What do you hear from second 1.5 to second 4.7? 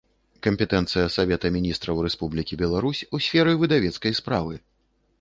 Мiнiстраў Рэспублiкi Беларусь у сферы выдавецкай справы